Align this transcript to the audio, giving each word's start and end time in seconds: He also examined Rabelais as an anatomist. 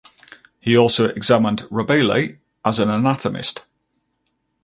He 0.59 0.75
also 0.75 1.09
examined 1.09 1.67
Rabelais 1.69 2.39
as 2.65 2.79
an 2.79 2.89
anatomist. 2.89 3.67